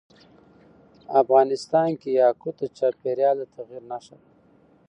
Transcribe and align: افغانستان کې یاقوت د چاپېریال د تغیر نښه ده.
افغانستان 1.21 1.89
کې 2.01 2.09
یاقوت 2.21 2.55
د 2.59 2.63
چاپېریال 2.77 3.35
د 3.39 3.43
تغیر 3.55 3.83
نښه 3.91 4.15
ده. 4.21 4.27